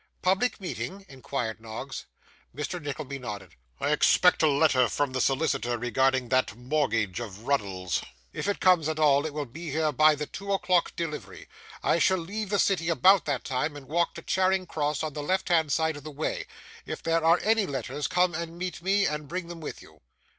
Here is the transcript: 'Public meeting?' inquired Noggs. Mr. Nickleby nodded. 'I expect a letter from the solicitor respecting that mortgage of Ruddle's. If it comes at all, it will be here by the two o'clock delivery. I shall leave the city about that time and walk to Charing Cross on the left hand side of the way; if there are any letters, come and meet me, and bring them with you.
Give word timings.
'Public 0.23 0.59
meeting?' 0.59 1.05
inquired 1.07 1.61
Noggs. 1.61 2.07
Mr. 2.55 2.81
Nickleby 2.81 3.19
nodded. 3.19 3.53
'I 3.79 3.91
expect 3.91 4.41
a 4.41 4.47
letter 4.47 4.89
from 4.89 5.11
the 5.13 5.21
solicitor 5.21 5.77
respecting 5.77 6.29
that 6.29 6.55
mortgage 6.57 7.19
of 7.19 7.43
Ruddle's. 7.45 8.01
If 8.33 8.47
it 8.47 8.59
comes 8.59 8.89
at 8.89 8.97
all, 8.97 9.27
it 9.27 9.31
will 9.35 9.45
be 9.45 9.69
here 9.69 9.91
by 9.91 10.15
the 10.15 10.25
two 10.25 10.51
o'clock 10.53 10.95
delivery. 10.95 11.47
I 11.83 11.99
shall 11.99 12.17
leave 12.17 12.49
the 12.49 12.57
city 12.57 12.89
about 12.89 13.25
that 13.25 13.43
time 13.43 13.75
and 13.75 13.87
walk 13.87 14.15
to 14.15 14.23
Charing 14.23 14.65
Cross 14.65 15.03
on 15.03 15.13
the 15.13 15.21
left 15.21 15.49
hand 15.49 15.71
side 15.71 15.95
of 15.95 16.03
the 16.03 16.09
way; 16.09 16.47
if 16.83 17.03
there 17.03 17.23
are 17.23 17.39
any 17.43 17.67
letters, 17.67 18.07
come 18.07 18.33
and 18.33 18.57
meet 18.57 18.81
me, 18.81 19.05
and 19.05 19.27
bring 19.27 19.49
them 19.49 19.61
with 19.61 19.83
you. 19.83 20.01